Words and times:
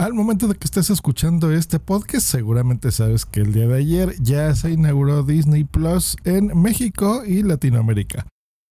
Al 0.00 0.14
momento 0.14 0.48
de 0.48 0.54
que 0.54 0.64
estés 0.64 0.88
escuchando 0.88 1.52
este 1.52 1.78
podcast, 1.78 2.26
seguramente 2.26 2.90
sabes 2.90 3.26
que 3.26 3.42
el 3.42 3.52
día 3.52 3.66
de 3.66 3.76
ayer 3.76 4.14
ya 4.18 4.54
se 4.54 4.70
inauguró 4.70 5.24
Disney 5.24 5.64
Plus 5.64 6.16
en 6.24 6.58
México 6.58 7.22
y 7.26 7.42
Latinoamérica. 7.42 8.26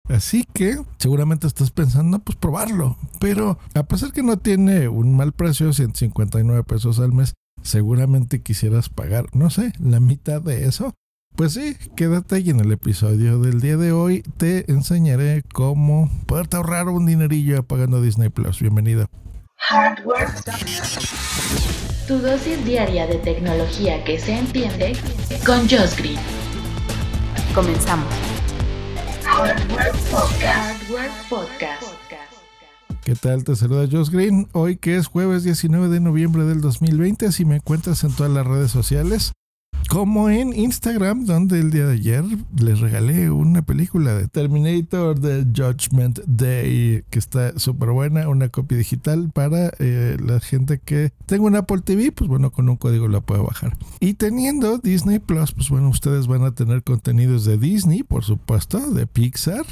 Así 0.08 0.46
que 0.54 0.80
seguramente 0.98 1.48
estás 1.48 1.72
pensando 1.72 2.20
pues 2.20 2.38
probarlo, 2.38 2.96
pero 3.18 3.58
a 3.74 3.82
pesar 3.82 4.12
que 4.12 4.22
no 4.22 4.38
tiene 4.38 4.86
un 4.86 5.16
mal 5.16 5.32
precio, 5.32 5.72
159 5.72 6.62
pesos 6.62 7.00
al 7.00 7.12
mes, 7.12 7.34
seguramente 7.60 8.40
quisieras 8.40 8.88
pagar, 8.88 9.26
no 9.32 9.50
sé, 9.50 9.72
la 9.80 9.98
mitad 9.98 10.40
de 10.40 10.68
eso. 10.68 10.94
Pues 11.34 11.54
sí, 11.54 11.74
quédate 11.96 12.38
y 12.38 12.50
en 12.50 12.60
el 12.60 12.70
episodio 12.70 13.40
del 13.40 13.60
día 13.60 13.76
de 13.76 13.90
hoy 13.90 14.22
te 14.36 14.70
enseñaré 14.70 15.42
cómo 15.52 16.08
poderte 16.26 16.56
ahorrar 16.56 16.88
un 16.88 17.04
dinerillo 17.04 17.64
pagando 17.64 18.00
Disney 18.00 18.28
Plus. 18.28 18.60
Bienvenido. 18.60 19.08
Hardware. 19.58 20.28
Tu 22.06 22.18
dosis 22.18 22.64
diaria 22.64 23.06
de 23.06 23.16
tecnología 23.16 24.04
que 24.04 24.18
se 24.18 24.38
entiende 24.38 24.96
con 25.44 25.60
Josh 25.68 25.96
Green. 25.96 26.18
Comenzamos. 27.54 28.12
Hardware 29.24 29.92
Podcast. 31.28 31.82
¿Qué 33.02 33.14
tal? 33.14 33.44
Te 33.44 33.54
saluda 33.56 33.86
Josh 33.90 34.10
Green. 34.10 34.48
Hoy 34.52 34.76
que 34.76 34.96
es 34.96 35.06
jueves 35.06 35.44
19 35.44 35.88
de 35.88 36.00
noviembre 36.00 36.44
del 36.44 36.60
2020, 36.60 37.30
si 37.32 37.44
me 37.44 37.56
encuentras 37.56 38.04
en 38.04 38.12
todas 38.12 38.32
las 38.32 38.46
redes 38.46 38.70
sociales, 38.70 39.32
como 39.88 40.28
en 40.28 40.52
Instagram, 40.52 41.24
donde 41.24 41.60
el 41.60 41.70
día 41.70 41.86
de 41.86 41.94
ayer 41.94 42.24
les 42.58 42.80
regalé 42.80 43.30
una 43.30 43.62
película 43.62 44.14
de 44.14 44.28
Terminator 44.28 45.18
The 45.18 45.44
Judgment 45.54 46.20
Day, 46.26 47.04
que 47.10 47.18
está 47.18 47.58
súper 47.58 47.90
buena, 47.90 48.28
una 48.28 48.48
copia 48.48 48.78
digital 48.78 49.30
para 49.32 49.72
eh, 49.78 50.16
la 50.24 50.40
gente 50.40 50.80
que 50.84 51.12
tenga 51.26 51.44
un 51.44 51.56
Apple 51.56 51.82
TV, 51.82 52.12
pues 52.12 52.28
bueno, 52.28 52.50
con 52.50 52.68
un 52.68 52.76
código 52.76 53.08
la 53.08 53.20
puede 53.20 53.42
bajar. 53.42 53.76
Y 54.00 54.14
teniendo 54.14 54.78
Disney 54.78 55.18
Plus, 55.18 55.52
pues 55.52 55.68
bueno, 55.68 55.88
ustedes 55.88 56.26
van 56.26 56.44
a 56.44 56.54
tener 56.54 56.82
contenidos 56.82 57.44
de 57.44 57.58
Disney, 57.58 58.02
por 58.02 58.24
supuesto, 58.24 58.90
de 58.90 59.06
Pixar, 59.06 59.64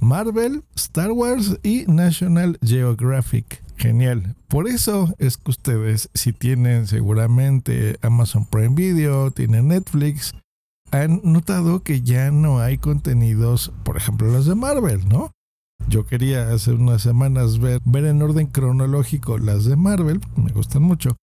Marvel, 0.00 0.64
Star 0.74 1.12
Wars 1.12 1.58
y 1.62 1.84
National 1.86 2.58
Geographic. 2.62 3.62
Genial. 3.82 4.36
Por 4.46 4.68
eso 4.68 5.12
es 5.18 5.36
que 5.36 5.50
ustedes, 5.50 6.08
si 6.14 6.32
tienen 6.32 6.86
seguramente 6.86 7.98
Amazon 8.00 8.46
Prime 8.46 8.76
Video, 8.76 9.32
tienen 9.32 9.68
Netflix, 9.68 10.32
han 10.92 11.20
notado 11.24 11.82
que 11.82 12.00
ya 12.02 12.30
no 12.30 12.60
hay 12.60 12.78
contenidos, 12.78 13.72
por 13.82 13.96
ejemplo, 13.96 14.28
los 14.28 14.46
de 14.46 14.54
Marvel, 14.54 15.08
¿no? 15.08 15.32
Yo 15.88 16.06
quería 16.06 16.52
hace 16.52 16.70
unas 16.70 17.02
semanas 17.02 17.58
ver, 17.58 17.80
ver 17.84 18.04
en 18.04 18.22
orden 18.22 18.46
cronológico 18.46 19.38
las 19.38 19.64
de 19.64 19.74
Marvel, 19.74 20.20
me 20.36 20.52
gustan 20.52 20.84
mucho. 20.84 21.16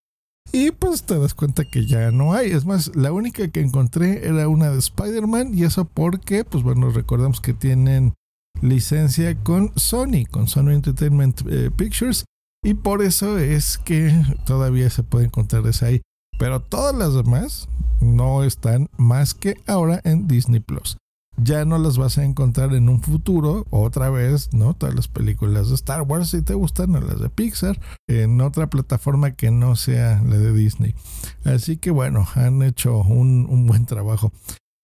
Y 0.52 0.72
pues 0.72 1.04
te 1.04 1.18
das 1.18 1.36
cuenta 1.36 1.64
que 1.64 1.86
ya 1.86 2.12
no 2.12 2.34
hay. 2.34 2.52
Es 2.52 2.66
más, 2.66 2.94
la 2.94 3.14
única 3.14 3.48
que 3.48 3.62
encontré 3.62 4.28
era 4.28 4.50
una 4.50 4.70
de 4.70 4.80
Spider-Man 4.80 5.58
y 5.58 5.64
eso 5.64 5.86
porque, 5.86 6.44
pues 6.44 6.62
bueno, 6.66 6.90
recordamos 6.90 7.40
que 7.40 7.54
tienen 7.54 8.16
licencia 8.62 9.34
con 9.44 9.72
Sony, 9.78 10.26
con 10.30 10.50
Sony 10.50 10.72
Entertainment 10.72 11.42
eh, 11.50 11.72
Pictures 11.74 12.26
y 12.64 12.74
por 12.74 13.02
eso 13.02 13.38
es 13.38 13.78
que 13.78 14.14
todavía 14.46 14.90
se 14.90 15.04
puede 15.04 15.26
encontrar 15.26 15.66
esa 15.68 15.88
ahí. 15.88 16.02
Pero 16.38 16.62
todas 16.62 16.96
las 16.96 17.14
demás 17.14 17.68
no 18.02 18.44
están 18.44 18.90
más 18.98 19.34
que 19.34 19.56
ahora 19.68 20.02
en 20.04 20.28
Disney 20.28 20.60
Plus. 20.60 20.98
Ya 21.42 21.64
no 21.64 21.78
las 21.78 21.98
vas 21.98 22.18
a 22.18 22.26
encontrar 22.26 22.74
en 22.74 22.90
un 22.90 23.02
futuro, 23.02 23.66
otra 23.70 24.10
vez, 24.10 24.54
¿no? 24.54 24.74
Todas 24.74 24.94
las 24.94 25.08
películas 25.08 25.70
de 25.70 25.76
Star 25.76 26.02
Wars, 26.02 26.32
si 26.32 26.42
te 26.42 26.54
gustan, 26.54 26.96
o 26.96 27.00
las 27.00 27.20
de 27.20 27.30
Pixar, 27.30 27.80
en 28.08 28.42
otra 28.42 28.70
plataforma 28.70 29.32
que 29.32 29.50
no 29.50 29.78
sea 29.78 30.22
la 30.22 30.38
de 30.38 30.54
Disney. 30.54 30.96
Así 31.46 31.78
que 31.78 31.92
bueno, 31.92 32.28
han 32.36 32.62
hecho 32.62 32.98
un, 33.00 33.48
un 33.50 33.68
buen 33.68 33.86
trabajo. 33.86 34.34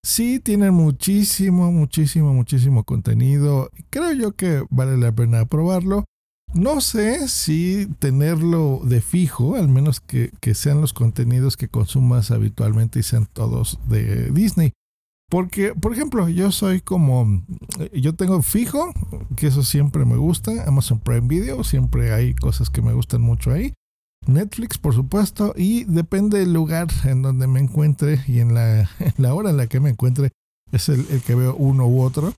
Sí, 0.06 0.40
tienen 0.40 0.74
muchísimo, 0.74 1.72
muchísimo, 1.72 2.34
muchísimo 2.34 2.84
contenido. 2.84 3.70
Creo 3.90 4.14
yo 4.14 4.32
que 4.34 4.64
vale 4.70 4.98
la 4.98 5.12
pena 5.12 5.46
probarlo. 5.46 6.06
No 6.56 6.80
sé 6.80 7.28
si 7.28 7.86
tenerlo 8.00 8.80
de 8.82 9.02
fijo, 9.02 9.56
al 9.56 9.68
menos 9.68 10.00
que, 10.00 10.32
sean 10.54 10.80
los 10.80 10.94
contenidos 10.94 11.58
que 11.58 11.68
consumas 11.68 12.32
habitualmente 12.32 13.00
y 13.00 13.04
sean 13.04 13.26
todos 13.26 13.78
de 13.90 14.32
Disney. 14.32 14.72
Porque, 15.30 15.74
por 15.76 15.92
ejemplo, 15.92 16.30
yo 16.30 16.54
soy 16.54 16.80
como, 16.80 17.44
yo 17.92 18.16
tengo 18.16 18.42
fijo, 18.42 18.94
que 19.36 19.48
eso 19.48 19.64
siempre 19.64 20.06
me 20.06 20.16
gusta, 20.16 20.64
Amazon 20.66 21.02
Prime 21.02 21.28
Video, 21.28 21.62
siempre 21.66 22.14
hay 22.14 22.34
cosas 22.34 22.70
que 22.70 22.82
me 22.82 22.94
gustan 22.94 23.22
mucho 23.22 23.52
ahí. 23.52 23.74
Netflix, 24.26 24.78
por 24.78 24.94
supuesto, 24.94 25.54
y 25.58 25.84
depende 25.84 26.40
del 26.40 26.54
lugar 26.54 26.88
en 27.04 27.22
donde 27.22 27.48
me 27.48 27.60
encuentre 27.60 28.22
y 28.28 28.40
en 28.40 28.54
la, 28.54 28.90
hora 29.34 29.50
en 29.50 29.58
la 29.58 29.68
que 29.68 29.82
me 29.82 29.90
encuentre, 29.90 30.32
es 30.72 30.88
el 30.88 31.22
que 31.22 31.36
veo 31.36 31.54
uno 31.54 31.86
u 31.86 32.02
otro. 32.02 32.34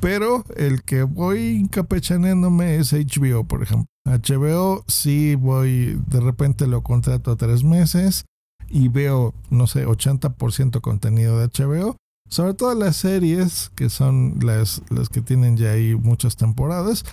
Pero 0.00 0.44
el 0.56 0.82
que 0.82 1.02
voy 1.02 1.68
capechaneándome 1.70 2.76
es 2.76 2.92
HBO, 2.92 3.44
por 3.44 3.62
ejemplo. 3.62 3.86
HBO 4.04 4.84
sí 4.86 5.34
voy, 5.34 6.00
de 6.08 6.20
repente 6.20 6.66
lo 6.66 6.82
contrato 6.82 7.30
a 7.30 7.36
tres 7.36 7.64
meses 7.64 8.24
y 8.68 8.88
veo, 8.88 9.34
no 9.50 9.66
sé, 9.66 9.86
80% 9.86 10.80
contenido 10.80 11.38
de 11.38 11.48
HBO. 11.48 11.96
Sobre 12.28 12.54
todo 12.54 12.74
las 12.74 12.96
series, 12.96 13.70
que 13.74 13.90
son 13.90 14.38
las, 14.42 14.82
las 14.90 15.08
que 15.08 15.20
tienen 15.20 15.56
ya 15.56 15.72
ahí 15.72 15.94
muchas 15.94 16.36
temporadas. 16.36 17.04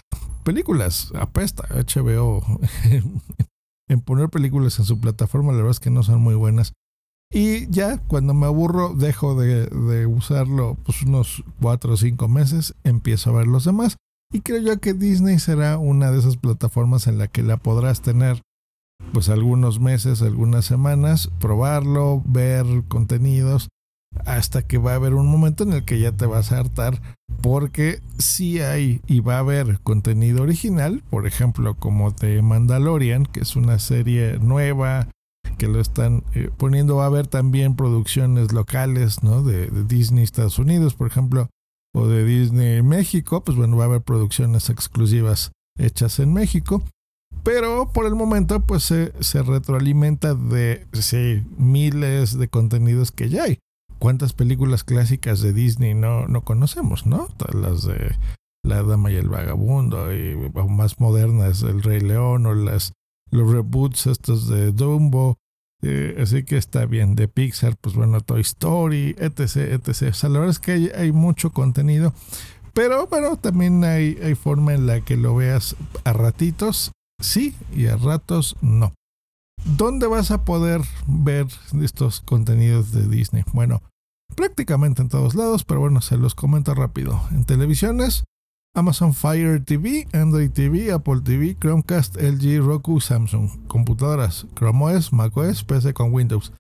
Películas, 0.44 1.12
apesta 1.16 1.68
HBO 1.70 2.44
en 3.90 4.02
poner 4.02 4.30
películas 4.30 4.80
en 4.80 4.86
su 4.86 5.00
plataforma, 5.00 5.52
la 5.52 5.58
verdad 5.58 5.72
es 5.72 5.80
que 5.80 5.92
no 5.92 6.02
son 6.02 6.22
muy 6.22 6.36
buenas. 6.36 6.74
Y 7.32 7.70
ya 7.72 7.98
cuando 7.98 8.34
me 8.34 8.46
aburro, 8.46 8.94
dejo 8.94 9.36
de, 9.36 10.06
usarlo 10.06 10.78
pues 10.84 11.02
unos 11.04 11.44
cuatro 11.62 11.94
o 11.94 11.98
cinco 11.98 12.28
meses, 12.28 12.76
empiezo 12.84 13.30
a 13.30 13.38
ver 13.38 13.48
los 13.48 13.64
demás. 13.64 13.96
Y 14.34 14.42
creo 14.42 14.62
yo 14.62 14.80
que 14.80 14.94
Disney 14.94 15.40
será 15.40 15.78
una 15.78 16.12
de 16.12 16.20
esas 16.20 16.38
plataformas 16.38 17.08
en 17.08 17.18
la 17.18 17.28
que 17.28 17.44
la 17.44 17.58
podrás 17.58 18.02
tener 18.02 18.42
pues 19.14 19.30
algunos 19.30 19.80
meses, 19.80 20.22
algunas 20.22 20.66
semanas, 20.66 21.30
probarlo, 21.40 22.22
ver 22.26 22.66
contenidos, 22.88 23.70
hasta 24.26 24.62
que 24.62 24.78
va 24.78 24.92
a 24.92 24.96
haber 24.96 25.14
un 25.14 25.28
momento 25.28 25.64
en 25.64 25.74
el 25.74 25.86
que 25.86 26.00
ya 26.00 26.12
te 26.12 26.26
vas 26.26 26.52
a 26.52 26.60
hartar, 26.60 27.02
porque 27.42 28.02
si 28.18 28.60
hay 28.60 29.02
y 29.08 29.22
va 29.22 29.36
a 29.36 29.40
haber 29.40 29.80
contenido 29.82 30.44
original, 30.44 31.04
por 31.10 31.28
ejemplo 31.28 31.76
como 31.76 32.14
The 32.14 32.42
Mandalorian, 32.42 33.26
que 33.26 33.42
es 33.42 33.56
una 33.56 33.80
serie 33.80 34.38
nueva, 34.40 35.08
que 35.58 35.68
lo 35.68 35.80
están 35.80 36.24
eh, 36.34 36.50
poniendo. 36.58 36.96
Va 36.98 37.04
a 37.04 37.08
haber 37.08 37.28
también 37.28 37.76
producciones 37.76 38.52
locales, 38.52 39.24
¿no? 39.24 39.44
De, 39.44 39.70
Disney 39.86 40.24
Estados 40.24 40.60
Unidos, 40.60 40.96
por 40.96 41.08
ejemplo, 41.08 41.50
o 41.94 42.08
de 42.08 42.26
Disney 42.26 42.82
México. 42.82 43.44
Pues 43.44 43.58
bueno, 43.58 43.78
va 43.78 43.84
a 43.84 43.88
haber 43.88 44.02
producciones 44.02 44.70
exclusivas 44.70 45.52
hechas 45.78 46.20
en 46.20 46.34
México. 46.34 46.84
Pero 47.44 47.92
por 47.92 48.06
el 48.06 48.16
momento, 48.16 48.60
pues 48.62 48.84
se, 48.84 49.14
se 49.20 49.42
retroalimenta 49.42 50.36
de 50.36 50.86
sí, 50.94 51.44
miles 51.58 52.38
de 52.38 52.48
contenidos 52.48 53.12
que 53.12 53.30
ya 53.30 53.44
hay. 53.44 53.60
¿Cuántas 54.00 54.34
películas 54.34 54.84
clásicas 54.84 55.42
de 55.42 55.54
Disney 55.54 55.94
no, 55.94 56.28
no 56.28 56.42
conocemos, 56.42 57.06
no? 57.06 57.28
Las 57.54 57.84
de 57.84 58.16
La 58.64 58.82
Dama 58.82 59.12
y 59.12 59.16
el 59.16 59.30
Vagabundo, 59.30 60.12
y 60.12 60.36
más 60.70 61.00
modernas, 61.00 61.62
El 61.62 61.84
Rey 61.84 62.00
León, 62.00 62.48
o 62.48 62.56
las, 62.56 62.94
los 63.32 63.52
reboots 63.52 64.08
estos 64.08 64.48
de 64.48 64.72
Dumbo, 64.72 65.38
eh, 65.82 66.18
así 66.22 66.44
que 66.44 66.58
está 66.58 66.86
bien. 66.86 67.16
De 67.16 67.28
Pixar, 67.28 67.76
pues 67.78 67.96
bueno, 67.96 68.22
Toy 68.22 68.42
Story, 68.42 69.16
etc, 69.18 69.58
etc. 69.72 70.10
O 70.10 70.14
sea, 70.14 70.30
la 70.30 70.40
verdad 70.40 70.50
es 70.52 70.60
que 70.60 70.92
hay, 70.96 71.12
mucho 71.12 71.52
contenido. 71.52 72.14
Pero, 72.74 73.10
pero 73.10 73.36
también 73.38 73.84
hay, 73.84 74.18
hay 74.24 74.36
forma 74.36 74.74
en 74.74 74.86
la 74.86 75.02
que 75.02 75.18
lo 75.18 75.36
veas 75.36 75.76
a 76.06 76.14
ratitos, 76.14 76.92
sí, 77.20 77.56
y 77.76 77.88
a 77.88 77.98
ratos 77.98 78.56
no. 78.62 78.94
¿Dónde 79.66 80.08
vas 80.08 80.32
a 80.32 80.44
poder 80.44 80.82
ver 81.08 81.48
estos 81.82 82.22
contenidos 82.22 82.92
de 82.92 83.08
Disney? 83.08 83.44
Bueno, 83.54 83.82
prácticamente 84.36 85.02
en 85.02 85.10
todos 85.10 85.36
lados, 85.36 85.66
pero 85.66 85.82
bueno, 85.82 86.02
se 86.02 86.18
los 86.18 86.34
comento 86.34 86.74
rápido. 86.74 87.22
En 87.32 87.46
televisiones, 87.46 88.24
Amazon 88.74 89.14
Fire 89.14 89.60
TV, 89.60 90.08
Android 90.14 90.50
TV, 90.50 90.94
Apple 90.94 91.22
TV, 91.22 91.58
Chromecast, 91.60 92.16
LG, 92.16 92.62
Roku, 92.66 93.02
Samsung. 93.02 93.50
Computadoras, 93.68 94.48
Chrome 94.56 94.96
OS, 94.96 95.12
macOS, 95.12 95.64
PC 95.66 95.94
con 95.94 96.14
Windows. 96.14 96.54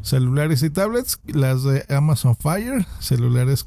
Celulares 0.00 0.62
y 0.62 0.70
tablets, 0.70 1.20
las 1.26 1.64
de 1.64 1.84
Amazon 1.90 2.34
Fire, 2.36 2.86
celulares 3.00 3.66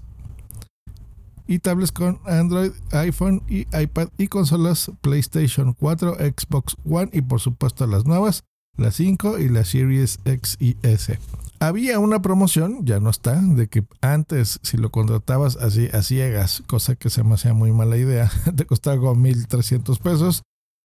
y 1.46 1.60
tablets 1.60 1.92
con 1.92 2.20
Android, 2.26 2.72
iPhone 2.92 3.44
y 3.48 3.68
iPad 3.78 4.08
y 4.18 4.30
consolas 4.30 4.90
PlayStation 5.02 5.74
4, 5.74 6.16
Xbox 6.16 6.78
One 6.90 7.10
y 7.14 7.22
por 7.22 7.40
supuesto 7.40 7.86
las 7.86 8.06
nuevas, 8.06 8.46
la 8.78 8.92
5 8.92 9.38
y 9.38 9.50
la 9.50 9.64
Series 9.64 10.20
X 10.26 10.58
y 10.60 10.78
S. 10.82 11.20
Había 11.62 12.00
una 12.00 12.24
promoción, 12.24 12.88
ya 12.88 13.00
no 13.00 13.12
está, 13.12 13.40
de 13.40 13.68
que 13.68 13.86
antes 14.02 14.60
si 14.64 14.78
lo 14.78 14.90
contratabas 14.90 15.58
así 15.58 15.90
a 15.94 16.02
ciegas, 16.02 16.64
cosa 16.66 16.96
que 16.96 17.12
se 17.12 17.24
me 17.24 17.36
hacía 17.36 17.54
muy 17.54 17.72
mala 17.72 17.98
idea, 17.98 18.32
te 18.56 18.66
costaba 18.66 18.98
como 18.98 19.16
1.300 19.16 20.00
pesos. 20.00 20.42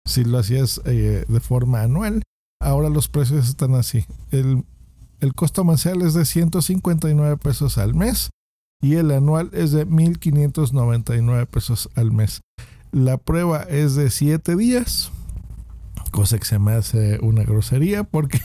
Si 0.04 0.24
lo 0.24 0.36
hacías 0.36 0.80
eh, 0.84 1.26
de 1.28 1.40
forma 1.40 1.82
anual, 1.82 2.24
ahora 2.60 2.88
los 2.88 3.08
precios 3.08 3.48
están 3.48 3.76
así. 3.76 4.04
El, 4.32 4.64
el 5.20 5.32
costo 5.34 5.62
mensual 5.62 6.02
es 6.02 6.12
de 6.12 6.24
159 6.24 7.36
pesos 7.36 7.78
al 7.78 7.94
mes 7.94 8.30
y 8.82 8.96
el 8.96 9.12
anual 9.12 9.50
es 9.52 9.70
de 9.70 9.86
1.599 9.86 11.46
pesos 11.46 11.88
al 11.94 12.10
mes. 12.10 12.40
La 12.90 13.16
prueba 13.18 13.62
es 13.62 13.94
de 13.94 14.10
7 14.10 14.56
días, 14.56 15.12
cosa 16.10 16.36
que 16.36 16.46
se 16.46 16.58
me 16.58 16.72
hace 16.72 17.20
una 17.20 17.44
grosería 17.44 18.02
porque 18.02 18.40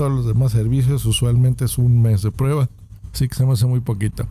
todos 0.00 0.12
los 0.12 0.24
demás 0.24 0.52
servicios 0.52 1.04
usualmente 1.04 1.66
es 1.66 1.76
un 1.76 2.00
mes 2.00 2.22
de 2.22 2.30
prueba, 2.30 2.70
así 3.12 3.28
que 3.28 3.34
se 3.34 3.44
me 3.44 3.52
hace 3.52 3.66
muy 3.66 3.80
poquito. 3.80 4.26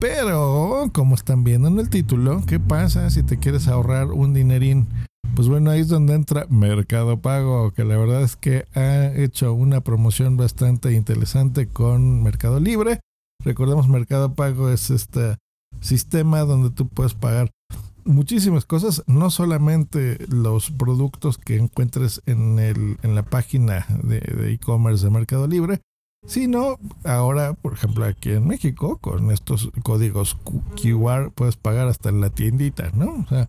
Pero, 0.00 0.88
como 0.94 1.16
están 1.16 1.44
viendo 1.44 1.68
en 1.68 1.78
el 1.80 1.90
título, 1.90 2.42
¿qué 2.46 2.58
pasa 2.58 3.10
si 3.10 3.22
te 3.22 3.36
quieres 3.36 3.68
ahorrar 3.68 4.06
un 4.06 4.32
dinerín? 4.32 4.88
Pues 5.36 5.48
bueno, 5.48 5.70
ahí 5.70 5.80
es 5.80 5.88
donde 5.88 6.14
entra 6.14 6.46
Mercado 6.48 7.20
Pago, 7.20 7.72
que 7.72 7.84
la 7.84 7.98
verdad 7.98 8.22
es 8.22 8.36
que 8.36 8.64
ha 8.74 9.08
hecho 9.14 9.52
una 9.52 9.82
promoción 9.82 10.38
bastante 10.38 10.94
interesante 10.94 11.66
con 11.66 12.22
Mercado 12.22 12.58
Libre. 12.58 13.00
Recordemos, 13.44 13.90
Mercado 13.90 14.34
Pago 14.34 14.70
es 14.70 14.88
este 14.88 15.36
sistema 15.82 16.40
donde 16.40 16.70
tú 16.70 16.88
puedes 16.88 17.12
pagar 17.12 17.50
muchísimas 18.04 18.64
cosas, 18.64 19.02
no 19.06 19.30
solamente 19.30 20.18
los 20.28 20.70
productos 20.70 21.38
que 21.38 21.56
encuentres 21.56 22.22
en, 22.26 22.58
el, 22.58 22.98
en 23.02 23.14
la 23.14 23.22
página 23.22 23.86
de 24.02 24.52
e-commerce 24.52 25.04
de, 25.04 25.10
Mercado 25.10 25.46
Libre, 25.46 25.80
sino 26.26 26.78
ahora, 27.04 27.54
por 27.54 27.72
ejemplo, 27.72 28.04
aquí 28.04 28.30
en 28.30 28.46
México, 28.46 28.98
con 28.98 29.30
estos 29.30 29.70
códigos 29.82 30.36
QR 30.80 31.32
puedes 31.34 31.56
pagar 31.56 31.88
hasta 31.88 32.10
en 32.10 32.20
la 32.20 32.30
tiendita, 32.30 32.90
¿no? 32.94 33.24
O 33.24 33.26
sea, 33.28 33.48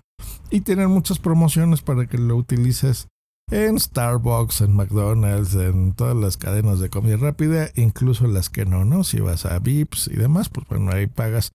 y 0.50 0.62
tienen 0.62 0.90
muchas 0.90 1.20
promociones 1.20 1.82
para 1.82 2.08
que 2.08 2.18
lo 2.18 2.36
utilices 2.36 3.08
en 3.52 3.80
Starbucks, 3.80 4.62
en 4.62 4.76
McDonald's, 4.76 5.54
en 5.56 5.94
todas 5.94 6.16
las 6.16 6.38
cadenas 6.38 6.80
de 6.80 6.90
comida 6.90 7.18
rápida, 7.18 7.70
incluso 7.76 8.28
las 8.28 8.50
que 8.50 8.66
no, 8.66 8.86
¿no? 8.86 9.04
Si 9.04 9.20
vas 9.20 9.46
a 9.46 9.60
Vips 9.60 10.08
y 10.08 10.16
demás, 10.16 10.50
pues 10.50 10.68
bueno, 10.68 10.92
ahí 10.92 11.08
pagas. 11.08 11.52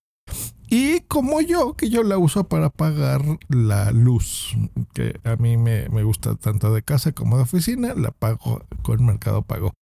Y 0.69 1.01
como 1.01 1.41
yo, 1.41 1.73
que 1.73 1.89
yo 1.89 2.03
la 2.03 2.17
uso 2.17 2.43
para 2.43 2.69
pagar 2.69 3.23
la 3.47 3.91
luz, 3.91 4.55
que 4.93 5.19
a 5.23 5.35
mí 5.35 5.57
me, 5.57 5.87
gusta 6.03 6.35
tanto 6.35 6.71
de 6.73 6.83
casa 6.83 7.11
como 7.11 7.37
de 7.37 7.43
oficina, 7.43 7.95
la 7.95 8.11
pago 8.11 8.61
con 8.83 9.03
Mercado 9.05 9.41
Pago. 9.41 9.73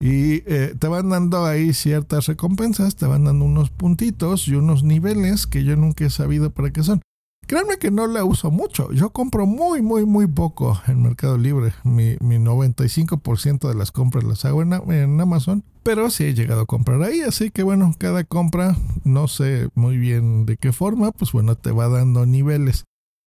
Y 0.00 0.42
eh, 0.46 0.74
te 0.78 0.88
van 0.88 1.10
dando 1.10 1.44
ahí 1.44 1.74
ciertas 1.74 2.26
recompensas, 2.26 2.96
te 2.96 3.06
van 3.06 3.24
dando 3.24 3.44
unos 3.44 3.70
puntitos 3.70 4.48
y 4.48 4.54
unos 4.54 4.82
niveles 4.82 5.46
que 5.46 5.64
yo 5.64 5.76
nunca 5.76 6.06
he 6.06 6.10
sabido 6.10 6.50
para 6.50 6.72
qué 6.72 6.82
son. 6.82 7.02
Créanme 7.46 7.76
que 7.76 7.90
no 7.90 8.06
la 8.06 8.24
uso 8.24 8.50
mucho. 8.50 8.90
Yo 8.92 9.10
compro 9.10 9.46
muy, 9.46 9.82
muy, 9.82 10.06
muy 10.06 10.26
poco 10.26 10.80
en 10.86 11.02
Mercado 11.02 11.36
Libre. 11.36 11.74
Mi, 11.84 12.16
mi 12.20 12.36
95% 12.36 13.68
de 13.68 13.74
las 13.74 13.92
compras 13.92 14.24
las 14.24 14.44
hago 14.44 14.62
en, 14.62 14.72
en, 14.72 15.20
Amazon. 15.20 15.62
Pero 15.82 16.08
sí 16.10 16.24
he 16.24 16.34
llegado 16.34 16.62
a 16.62 16.66
comprar 16.66 17.02
ahí. 17.02 17.20
Así 17.20 17.50
que 17.50 17.62
bueno, 17.62 17.94
cada 17.98 18.24
compra, 18.24 18.76
no 19.04 19.28
sé 19.28 19.68
muy 19.74 19.98
bien 19.98 20.46
de 20.46 20.56
qué 20.56 20.72
forma, 20.72 21.12
pues 21.12 21.32
bueno, 21.32 21.56
te 21.56 21.70
va 21.70 21.88
dando 21.88 22.26
niveles. 22.26 22.84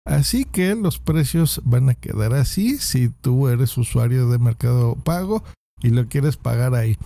Así 0.05 0.45
que 0.45 0.75
los 0.75 0.99
precios 0.99 1.61
van 1.65 1.89
a 1.89 1.93
quedar 1.93 2.33
así 2.33 2.77
si 2.77 3.09
tú 3.09 3.47
eres 3.47 3.77
usuario 3.77 4.29
de 4.29 4.39
Mercado 4.39 4.95
Pago 4.95 5.43
y 5.81 5.89
lo 5.89 6.07
quieres 6.07 6.37
pagar 6.37 6.73
ahí 6.73 6.97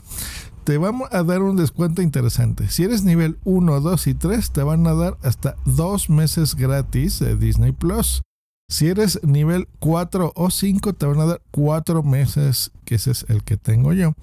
te 0.63 0.77
vamos 0.77 1.09
a 1.11 1.23
dar 1.23 1.41
un 1.41 1.57
descuento 1.57 2.01
interesante. 2.01 2.69
Si 2.69 2.83
eres 2.83 3.03
nivel 3.03 3.37
1, 3.43 3.81
2 3.81 4.07
y 4.07 4.13
3, 4.13 4.51
te 4.51 4.63
van 4.63 4.87
a 4.87 4.93
dar 4.93 5.17
hasta 5.21 5.55
dos 5.65 6.09
meses 6.09 6.55
gratis 6.55 7.19
de 7.19 7.35
Disney 7.35 7.71
Plus. 7.71 8.21
Si 8.69 8.87
eres 8.87 9.21
nivel 9.23 9.67
4 9.79 10.31
o 10.35 10.49
5, 10.49 10.93
te 10.93 11.05
van 11.05 11.19
a 11.19 11.25
dar 11.25 11.41
4 11.51 12.03
meses, 12.03 12.71
que 12.85 12.95
ese 12.95 13.11
es 13.11 13.25
el 13.29 13.43
que 13.43 13.57
tengo 13.57 13.93
yo. 13.93 14.13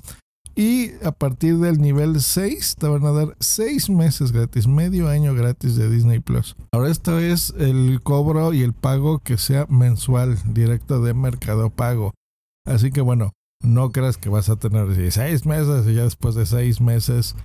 Y 0.54 0.92
a 1.04 1.12
partir 1.12 1.58
del 1.58 1.78
nivel 1.80 2.20
6 2.20 2.76
te 2.78 2.88
van 2.88 3.04
a 3.04 3.12
dar 3.12 3.36
6 3.40 3.90
meses 3.90 4.32
gratis, 4.32 4.66
medio 4.66 5.08
año 5.08 5.34
gratis 5.34 5.76
de 5.76 5.88
Disney 5.88 6.20
Plus. 6.20 6.56
Ahora 6.72 6.90
esto 6.90 7.18
es 7.18 7.54
el 7.58 8.00
cobro 8.02 8.52
y 8.52 8.62
el 8.62 8.72
pago 8.72 9.20
que 9.20 9.38
sea 9.38 9.66
mensual, 9.68 10.38
directo 10.52 11.00
de 11.00 11.14
Mercado 11.14 11.70
Pago. 11.70 12.12
Así 12.66 12.90
que 12.90 13.00
bueno, 13.00 13.32
no 13.62 13.90
creas 13.90 14.16
que 14.16 14.28
vas 14.28 14.48
a 14.48 14.56
tener 14.56 15.12
seis 15.12 15.46
meses 15.46 15.86
y 15.86 15.94
ya 15.94 16.04
después 16.04 16.34
de 16.34 16.46
seis 16.46 16.80
meses 16.80 17.36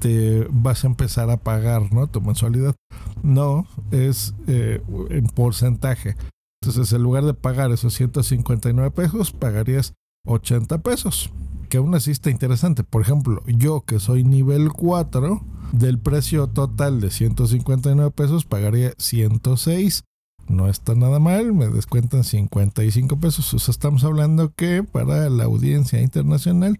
te 0.00 0.46
vas 0.50 0.84
a 0.84 0.86
empezar 0.86 1.30
a 1.30 1.36
pagar 1.36 1.92
¿no? 1.92 2.06
tu 2.06 2.20
mensualidad. 2.20 2.74
No, 3.22 3.66
es 3.90 4.34
eh, 4.46 4.82
en 5.10 5.26
porcentaje. 5.26 6.16
Entonces, 6.62 6.92
en 6.92 7.02
lugar 7.02 7.24
de 7.24 7.34
pagar 7.34 7.70
esos 7.70 7.94
159 7.94 8.90
pesos, 8.90 9.32
pagarías 9.32 9.94
80 10.26 10.78
pesos. 10.78 11.30
Que 11.70 11.78
aún 11.78 11.94
así 11.94 12.10
está 12.10 12.30
interesante. 12.30 12.84
Por 12.84 13.00
ejemplo, 13.00 13.42
yo 13.46 13.82
que 13.82 13.98
soy 13.98 14.24
nivel 14.24 14.70
4, 14.70 15.40
del 15.72 15.98
precio 15.98 16.48
total 16.48 17.00
de 17.00 17.10
159 17.10 18.10
pesos, 18.10 18.44
pagaría 18.44 18.92
106 18.98 20.04
no 20.50 20.68
está 20.68 20.96
nada 20.96 21.20
mal, 21.20 21.52
me 21.52 21.68
descuentan 21.68 22.24
55 22.24 23.20
pesos. 23.20 23.54
O 23.54 23.58
sea, 23.60 23.70
estamos 23.70 24.02
hablando 24.02 24.52
que 24.52 24.82
para 24.82 25.30
la 25.30 25.44
audiencia 25.44 26.00
internacional 26.00 26.78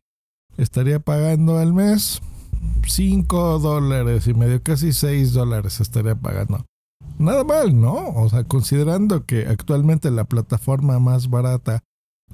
estaría 0.56 0.98
pagando 0.98 1.56
al 1.56 1.72
mes 1.72 2.20
5 2.84 3.60
dólares 3.60 4.26
y 4.26 4.34
medio, 4.34 4.60
casi 4.62 4.92
6 4.92 5.32
dólares 5.32 5.80
estaría 5.80 6.16
pagando. 6.16 6.66
Nada 7.18 7.44
mal, 7.44 7.80
¿no? 7.80 8.08
O 8.08 8.28
sea, 8.28 8.44
considerando 8.44 9.24
que 9.24 9.46
actualmente 9.46 10.10
la 10.10 10.24
plataforma 10.24 10.98
más 10.98 11.30
barata 11.30 11.84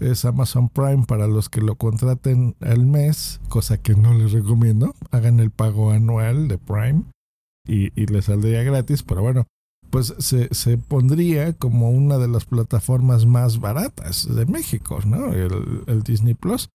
es 0.00 0.24
Amazon 0.24 0.68
Prime 0.68 1.04
para 1.06 1.26
los 1.26 1.48
que 1.48 1.60
lo 1.60 1.76
contraten 1.76 2.54
al 2.60 2.86
mes, 2.86 3.40
cosa 3.48 3.78
que 3.78 3.94
no 3.94 4.14
les 4.14 4.32
recomiendo. 4.32 4.94
Hagan 5.10 5.40
el 5.40 5.50
pago 5.50 5.90
anual 5.90 6.48
de 6.48 6.58
Prime 6.58 7.04
y, 7.66 7.92
y 8.00 8.06
les 8.06 8.26
saldría 8.26 8.62
gratis, 8.62 9.02
pero 9.02 9.22
bueno, 9.22 9.46
pues 9.90 10.14
se, 10.18 10.52
se, 10.54 10.78
pondría 10.78 11.52
como 11.52 11.90
una 11.90 12.18
de 12.18 12.28
las 12.28 12.44
plataformas 12.44 13.26
más 13.26 13.60
baratas 13.60 14.32
de 14.34 14.46
México, 14.46 14.98
¿no? 15.06 15.32
El, 15.32 16.02
Disney 16.02 16.34
Plus. 16.34 16.68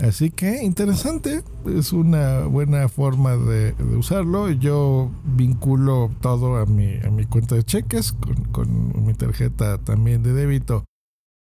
Así 0.00 0.30
que 0.30 0.62
interesante, 0.62 1.42
es 1.66 1.92
una 1.92 2.44
buena 2.44 2.88
forma 2.88 3.36
de, 3.36 3.74
usarlo. 3.96 4.50
Yo 4.50 5.10
vinculo 5.24 6.10
todo 6.20 6.56
a 6.56 6.66
mi, 6.66 6.96
a 7.04 7.10
mi 7.10 7.24
cuenta 7.24 7.56
de 7.56 7.64
cheques 7.64 8.12
con, 8.12 8.44
con 8.52 9.06
mi 9.06 9.14
tarjeta 9.14 9.78
también 9.78 10.22
de 10.22 10.32
débito, 10.32 10.84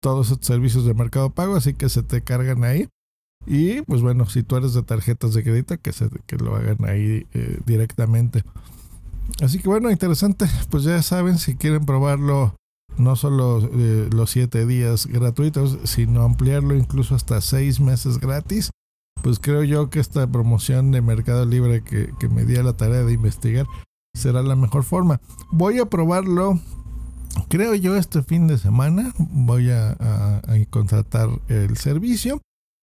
todos 0.01 0.31
estos 0.31 0.48
servicios 0.48 0.86
de 0.86 0.94
mercado 0.94 1.30
pago, 1.30 1.56
así 1.56 1.74
que 1.74 1.90
se 1.90 2.04
te 2.04 2.22
cargan 2.22 2.63
ahí. 2.63 2.88
Y 3.46 3.81
pues 3.84 4.01
bueno, 4.01 4.28
si 4.28 4.44
tú 4.44 4.57
eres 4.57 4.73
de 4.73 4.83
tarjetas 4.83 5.33
de 5.33 5.44
crédito, 5.44 5.78
que, 5.80 5.94
se, 5.94 6.09
que 6.26 6.38
lo 6.38 6.56
hagan 6.56 6.78
ahí 6.85 7.26
eh, 7.33 7.59
directamente. 7.66 8.44
Así 9.42 9.59
que 9.59 9.69
bueno, 9.69 9.90
interesante. 9.92 10.45
Pues 10.69 10.83
ya 10.83 11.02
saben, 11.02 11.38
si 11.38 11.56
quieren 11.56 11.85
probarlo, 11.85 12.56
no 12.97 13.16
solo 13.16 13.69
eh, 13.73 14.09
los 14.12 14.31
siete 14.31 14.66
días 14.66 15.07
gratuitos, 15.07 15.78
sino 15.85 16.23
ampliarlo 16.23 16.76
incluso 16.76 17.16
hasta 17.16 17.40
seis 17.42 17.80
meses 17.80 18.19
gratis, 18.19 18.71
pues 19.21 19.40
creo 19.40 19.64
yo 19.64 19.90
que 19.90 20.00
esta 20.00 20.28
promoción 20.28 20.92
de 20.92 21.02
Mercado 21.02 21.45
Libre 21.45 21.83
que, 21.83 22.30
me 22.30 22.45
di 22.45 22.57
a 22.57 22.64
la 22.64 22.78
tarea 22.78 23.04
de 23.04 23.14
investigar 23.14 23.66
será 24.14 24.42
la 24.42 24.56
mejor 24.56 24.83
forma. 24.83 25.21
Voy 25.52 25.80
a 25.80 25.85
probarlo, 25.85 26.59
creo 27.48 27.76
yo, 27.76 27.95
este 27.95 28.24
fin 28.24 28.48
de 28.48 28.57
semana. 28.57 29.14
Voy 29.18 29.69
a, 29.71 30.42
contratar 30.69 31.30
el 31.48 31.78
servicio. 31.78 32.42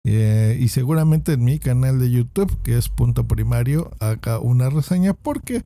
Eh, 0.09 0.57
y 0.61 0.69
seguramente 0.69 1.33
en 1.33 1.45
mi 1.45 1.59
canal 1.59 1.99
de 1.99 2.11
YouTube, 2.11 2.57
que 2.63 2.79
es 2.79 2.89
punto 2.89 3.27
primario, 3.27 3.91
haga 3.99 4.39
una 4.39 4.71
reseña 4.71 5.15
porque 5.15 5.63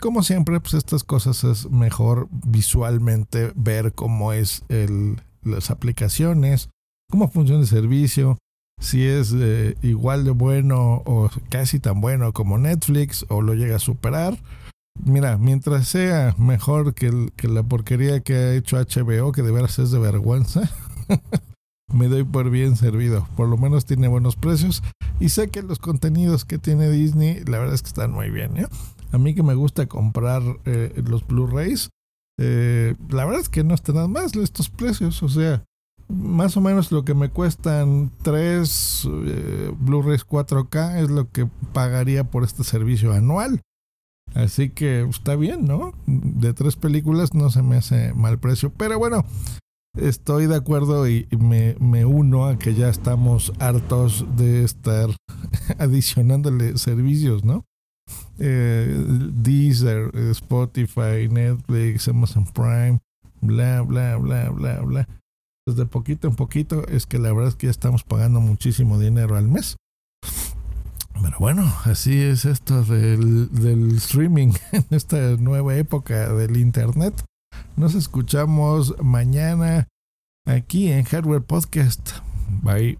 como 0.00 0.22
siempre, 0.22 0.58
pues 0.60 0.74
estas 0.74 1.04
cosas 1.04 1.44
es 1.44 1.70
mejor 1.70 2.28
visualmente 2.30 3.52
ver 3.54 3.92
cómo 3.92 4.32
es 4.32 4.64
el, 4.70 5.20
las 5.42 5.70
aplicaciones, 5.70 6.70
cómo 7.10 7.30
funciona 7.30 7.60
el 7.60 7.66
servicio, 7.66 8.38
si 8.80 9.06
es 9.06 9.34
eh, 9.36 9.76
igual 9.82 10.24
de 10.24 10.30
bueno 10.30 11.02
o 11.04 11.30
casi 11.50 11.80
tan 11.80 12.00
bueno 12.00 12.32
como 12.32 12.56
Netflix 12.56 13.26
o 13.28 13.42
lo 13.42 13.54
llega 13.54 13.76
a 13.76 13.80
superar. 13.80 14.38
Mira, 15.04 15.38
mientras 15.38 15.88
sea 15.88 16.34
mejor 16.38 16.94
que, 16.94 17.30
la 17.42 17.62
porquería 17.62 18.20
que 18.20 18.34
ha 18.34 18.54
hecho 18.54 18.76
HBO, 18.76 19.32
que 19.32 19.42
de 19.42 19.52
veras 19.52 19.78
es 19.78 19.90
de 19.90 19.98
vergüenza, 19.98 20.70
me 21.92 22.08
doy 22.08 22.24
por 22.24 22.50
bien 22.50 22.76
servido. 22.76 23.26
Por 23.36 23.48
lo 23.48 23.56
menos 23.56 23.86
tiene 23.86 24.08
buenos 24.08 24.36
precios. 24.36 24.82
Y 25.18 25.30
sé 25.30 25.48
que 25.48 25.62
los 25.62 25.78
contenidos 25.78 26.44
que 26.44 26.58
tiene 26.58 26.90
Disney, 26.90 27.42
la 27.44 27.58
verdad 27.58 27.74
es 27.74 27.82
que 27.82 27.88
están 27.88 28.12
muy 28.12 28.30
bien. 28.30 28.56
¿eh? 28.58 28.66
A 29.12 29.18
mí 29.18 29.34
que 29.34 29.42
me 29.42 29.54
gusta 29.54 29.86
comprar 29.86 30.42
eh, 30.64 31.02
los 31.06 31.26
Blu-rays, 31.26 31.90
eh, 32.38 32.94
la 33.08 33.24
verdad 33.24 33.40
es 33.40 33.48
que 33.48 33.64
no 33.64 33.74
están 33.74 34.10
más 34.10 34.34
estos 34.36 34.68
precios. 34.68 35.22
O 35.22 35.28
sea, 35.28 35.62
más 36.08 36.56
o 36.56 36.60
menos 36.60 36.92
lo 36.92 37.04
que 37.04 37.14
me 37.14 37.30
cuestan 37.30 38.10
tres 38.22 39.08
Blu-rays 39.78 40.26
4K 40.26 41.02
es 41.02 41.10
lo 41.10 41.30
que 41.30 41.48
pagaría 41.72 42.24
por 42.24 42.44
este 42.44 42.64
servicio 42.64 43.12
anual. 43.12 43.62
Así 44.34 44.70
que 44.70 45.02
está 45.02 45.36
bien, 45.36 45.64
¿no? 45.64 45.92
De 46.06 46.54
tres 46.54 46.76
películas 46.76 47.34
no 47.34 47.50
se 47.50 47.62
me 47.62 47.76
hace 47.76 48.14
mal 48.14 48.38
precio. 48.38 48.72
Pero 48.76 48.98
bueno, 48.98 49.24
estoy 49.96 50.46
de 50.46 50.56
acuerdo 50.56 51.08
y 51.08 51.26
me, 51.38 51.76
me, 51.80 52.04
uno 52.04 52.46
a 52.46 52.58
que 52.58 52.74
ya 52.74 52.88
estamos 52.88 53.52
hartos 53.58 54.24
de 54.36 54.64
estar 54.64 55.10
adicionándole 55.78 56.78
servicios, 56.78 57.44
¿no? 57.44 57.64
Eh, 58.38 59.04
Deezer, 59.34 60.10
Spotify, 60.30 61.28
Netflix, 61.30 62.08
Amazon 62.08 62.46
Prime, 62.46 62.98
bla, 63.40 63.82
bla, 63.82 64.16
bla, 64.16 64.50
bla, 64.50 64.80
bla. 64.80 65.08
Desde 65.66 65.86
poquito 65.86 66.28
en 66.28 66.36
poquito 66.36 66.86
es 66.88 67.06
que 67.06 67.18
la 67.18 67.32
verdad 67.32 67.48
es 67.48 67.56
que 67.56 67.66
ya 67.66 67.70
estamos 67.70 68.02
pagando 68.02 68.40
muchísimo 68.40 68.98
dinero 68.98 69.36
al 69.36 69.48
mes. 69.48 69.76
Pero 71.22 71.38
bueno, 71.38 71.72
así 71.84 72.20
es 72.20 72.44
esto 72.44 72.82
del, 72.84 73.50
del 73.52 73.96
streaming 73.96 74.52
en 74.72 74.84
esta 74.90 75.36
nueva 75.36 75.76
época 75.76 76.32
del 76.32 76.56
Internet. 76.56 77.24
Nos 77.76 77.94
escuchamos 77.94 78.94
mañana 79.02 79.88
aquí 80.46 80.90
en 80.90 81.04
Hardware 81.04 81.42
Podcast. 81.42 82.10
Bye. 82.62 82.98